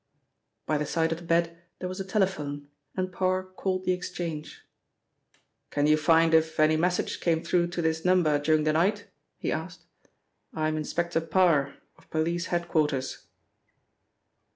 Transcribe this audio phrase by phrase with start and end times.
[0.65, 4.65] By the side of the bed there was a telephone, and Parr called the exchange.
[5.69, 9.05] "Can you find if any message came through to this number during the night?"
[9.37, 9.85] he asked.
[10.55, 13.27] "I am Inspector Parr, of police head quarters."